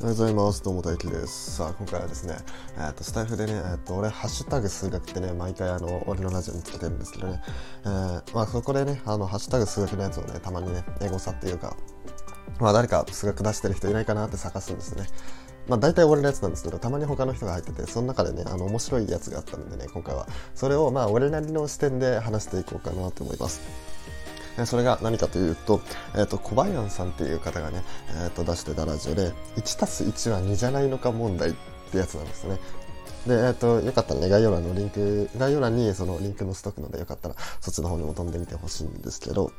[0.00, 0.62] おはようございます。
[0.62, 1.56] どうも大輝です。
[1.56, 2.36] さあ、今回はですね、
[2.76, 7.42] えー、とスタイフでね、えー、と俺、ハッシュタグ数学ってね、毎回あの俺のラジオにつけてるんですけどね、
[7.84, 11.76] えーまあ、そこでね、あのハッシュタグ数学のやつをね、たまにね、エゴサっていうか、
[12.60, 15.04] まあ、誰か数学出してる人いないかなって探すんですね。
[15.66, 23.62] まあ、大体俺のやつなんですけど、たまに他の人が入ってて、その中でね、あの面白いやつがあったんでね、今回は、それをまあ俺なりの視点で話していこうかなと思います。
[24.66, 25.80] それが何かというと、
[26.14, 27.82] えっ、ー、と、小林さんっていう方がね、
[28.22, 31.52] えっ、ー、と、出してたラジオで、1たす1は2じゃないのか問題っ
[31.90, 32.58] てやつなんですね。
[33.26, 39.52] で、えっ、ー、と、よかったらね、概要欄のリンク、概要欄にそのリンクのストックのでよかったら、そっちの方にも飛んでみてほしいんですけど、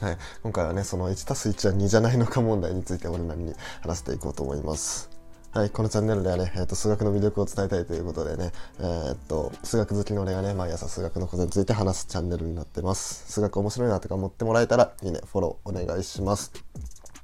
[0.00, 5.13] はい、今回はね、その1たす1は2じゃないのか問題について俺なりに話していこうと思います。
[5.54, 8.50] はい、このチャンネルではね、えーと、数学の魅力を伝えたいということでね、
[8.80, 13.30] えー、っと、数学好きの俺がね、毎朝数学のことについて話すチャンネルになってます。
[13.30, 16.50] 数学面白いなとか思ってもらえたら、いいね、フォローお願いします。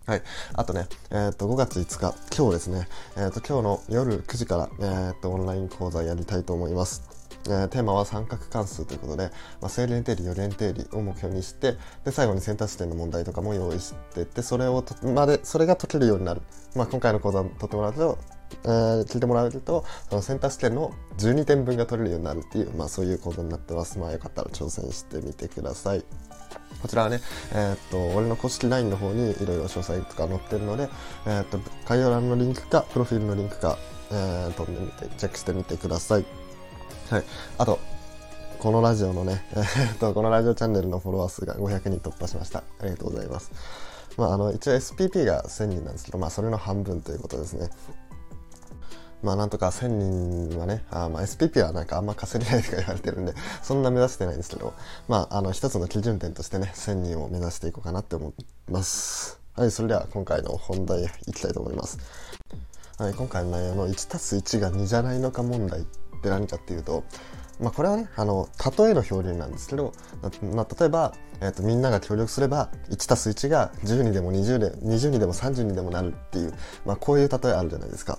[0.07, 0.23] はい。
[0.53, 7.20] あとね、えー、っと、5月5日、今日ですね、えー、っと、今日の夜9時から、えっと、オンライン講座やりたいと思います。
[7.47, 16.43] えー、テーマは三角関数ということで、まあ、正連定理、余連定理を目標にして、で、最後にセンター試験の問題とかも用意してて、それをまで、それが解けるようになる。
[16.75, 18.19] まあ、今回の講座を取ってもらうと、
[18.65, 23.99] えー、聞いてもらうと、そのセンター試験の12点分が取れるようになるっていう、まあそういう講座になってます。
[23.99, 26.05] まあよかったら挑戦してみてください。
[26.83, 27.21] こちらはね、
[27.53, 30.89] えー、っと、俺の公式 LINE の方にいろいろ詳細とか載ってるので、
[31.27, 33.79] えー、っと、概要欄のリンクか、プロフィールのリンクか、
[34.11, 36.25] えー、飛んでみて、チェックしてみてください。
[37.11, 37.25] はい。
[37.59, 37.81] あと、
[38.61, 42.61] このラジオのね、 え、っと、このラジオチャンネルのフォロワー数が500人突破しました。
[42.81, 43.51] ありがとうございます。
[44.17, 47.69] まあ、あの、一応 SPP が1000人なんですけど、まあ、それの半分ということですね。
[49.23, 49.89] まあなんとか1000
[50.49, 54.73] 人はね、あまあ SPP はなんかあんま稼げないとか言われてるんで、そんな目指してないんですけど、
[55.09, 59.39] まああの一つの基準点としてね、1000人を目指していこうかなって思います。
[59.57, 61.99] はい、それでは今回の本題いきたいと思います。
[62.97, 65.85] はい、今回の内容の1たす1が2じゃないのか問題っ
[66.21, 67.05] って何かっていうと、
[67.61, 68.49] まあこれはね、あの、
[68.79, 69.93] 例えの表現なんですけど、
[70.55, 76.55] まあ例えば、え、ー、と、みんなが協力すれば、1+1 が10にでも20で、20にでも30にでもなるっていう、
[76.85, 78.19] まあこういう例えあるじゃないですか。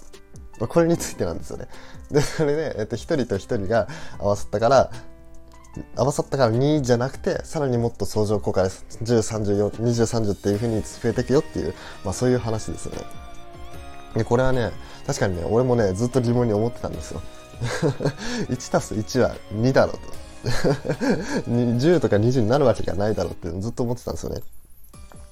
[0.59, 1.67] まあ、これについてなんですよね。
[2.11, 3.87] で、それで、えっと、一人と一人が
[4.19, 4.91] 合わさったから、
[5.95, 8.69] 合わさったから2じゃなくて、さらにもっと相乗効果で。
[8.69, 11.73] 10、34、20、30っていう風に増えていくよっていう、
[12.03, 13.01] まあそういう話ですよね。
[14.15, 14.71] で、これはね、
[15.07, 17.21] 確かにね、俺もね、ずっと疑問に思ってたんですよ。
[18.49, 20.21] 1たす1は2だろうと。
[21.49, 24.41] 10とか20になるわけがないだろうってずっと思ってたんですよね。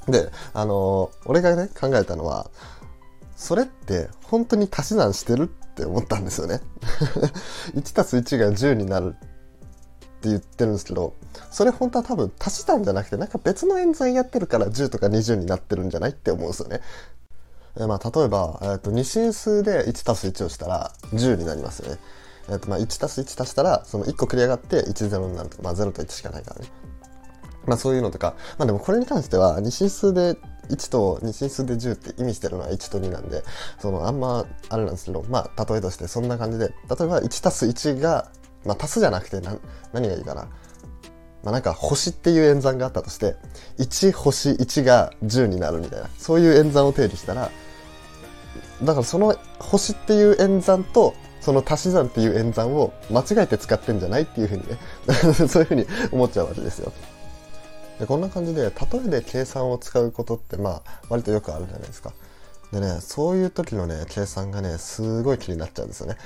[0.08, 2.50] で、あのー、俺がね、考えたのは、
[3.36, 6.62] それって本当に足し算してるって思ったんですよね。
[7.76, 9.20] 1たす1が10になるっ
[10.22, 11.14] て言ってるんですけど、
[11.52, 16.82] それ本当は多分足し算じゃなくて、なんか別の演算やってるから10とか20になってるんじゃないって思うんですよね。
[17.78, 22.00] えまあ、例えば、えー、と二進数で1たす1をしたら10になりますよね。
[22.50, 26.68] えー、とまあ1たす1足したら、その1個繰り上がって1、0になると、まあ0と1しかないからね。
[27.66, 30.36] まあそういうのとか、まあでもこれに関しては二進数で
[30.70, 33.44] 1と2進数で10って意味してるのは1と2なんで、
[33.80, 38.32] そのあんまあれなんですけど、まあ例えとしてそんな感じで、例えば1たす1が、
[38.66, 39.42] まあ足すじゃなくて
[39.94, 40.48] 何がいいかな。
[41.44, 43.36] まあなんか星っていう演算があったとして、
[43.78, 47.52] 1星1が10になるみたいな、そういう演算を定義したら、
[48.84, 54.78] だからその星っていう演算と、その足し算っていう演算を間違えて使ってんじゃないっていうふうにね
[55.48, 56.92] そういうふうに 思っちゃうわけですよ。
[57.98, 58.72] でこんな感じで例
[59.06, 62.14] えで計算を使うことってまあ割とよくあるじゃないですか。
[62.72, 66.18] でね、そういう時のね、計算がね、すごい気になっちゃうんですよね。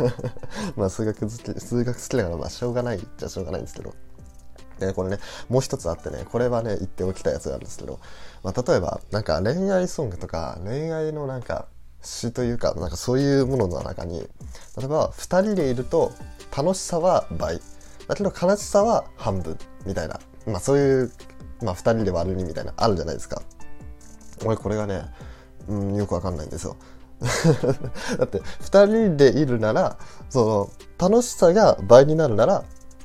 [0.76, 3.94] まあ数学好き、数学好きだからまあしょうがないっちゃしょうがないんですけど。
[4.78, 5.18] で、これね、
[5.48, 8.00] もう一つあってね、これはね、言っておきたいやつがあるんですけど、
[8.42, 11.66] まあ例えば、なんか恋愛ソングとか、恋愛のなんか
[12.02, 14.20] 詩というか、なんかそういうものの中に、
[14.76, 16.12] 例えば二人でいると
[16.56, 17.60] 楽しさは倍、
[18.08, 21.12] だけど悲しさは半分、みたいなまあそういう、
[21.62, 23.42] まあ2人で割るみたいなあるじゃないですか。
[24.44, 25.04] 俺これがね、
[25.68, 26.76] うん、よくわかんないんですよ。
[28.18, 29.96] だって2人でいるなら
[30.28, 32.64] その楽しさが倍になるなら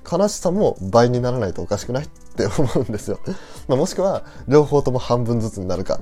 [0.09, 3.19] 悲しさも倍にならないとおかしくないって思うんですよ。
[3.67, 5.99] まあ、もしくは両方とも半分ずつになるか。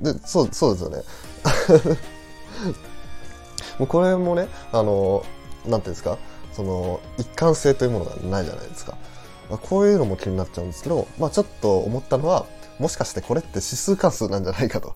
[0.00, 1.02] でそうそうですよね。
[3.78, 5.24] もうこれもねあの
[5.66, 6.18] なんていうんですか？
[6.52, 8.96] その一貫性というものがないじゃないですか。
[9.48, 12.46] まあ、こういうのも気になっちゃうんですけど、まあ、ちょっと思ったのは、
[12.78, 14.94] もしかしてこれって指数関数なんじゃないかと。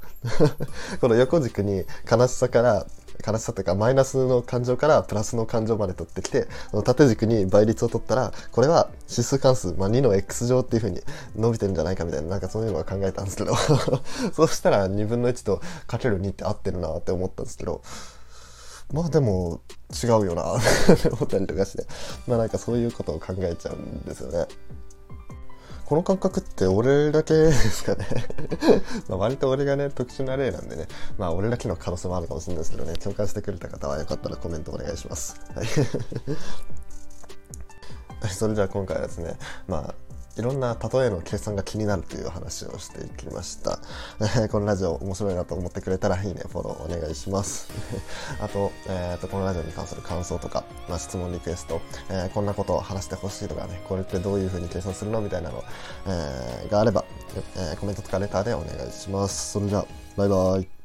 [1.01, 2.87] この横軸に悲しさから
[3.26, 6.49] 悲しさというかマイナスの感情からプラスの感情まで取ってきて
[6.85, 11.00] 縦軸に倍率を取ったらこれは指数関数、まあ、2の x 乗っていう風に
[11.37, 13.55] 伸びてるんじゃないかみたいななんかそういうのは考えたんですけど。
[14.32, 17.82] そうしたら2分の1とかける2って合ってるなって思ったんですけど。
[18.93, 19.61] まあでも
[20.03, 20.61] 違うよなっ
[21.00, 21.87] て思ったりとかして。
[22.26, 24.47] まあなんかそういうことを考えちゃうんですよね。
[25.93, 28.06] この感覚って俺だけですかね
[29.11, 35.39] ま割と俺がね、特殊な例なんでね、まあ俺だけの可能性もあるかもしれないですけどね、共感してくれた方はよかったらコメントお願いします。
[35.55, 35.67] はい。
[38.33, 39.37] それじゃあ今回はですね、
[39.69, 39.94] まあ
[40.38, 43.79] いろんな例えの計算が気になるという話をしていきました。
[44.50, 47.69] このラジオ面白いなと思ってくれたらいいね、フォローお願いします。
[48.40, 55.62] あと、え、ー、と、このラジオに関する感想とか、まあ、質問リクエスト、えー、こんなことを話してほしいとかね、これってどういう風に計算するのみたいなの、
[56.06, 57.05] えー、があれば、
[57.56, 59.52] えー、コメントとかレターでお願いします。
[59.52, 59.87] それじゃあ、
[60.17, 60.81] バイバイ。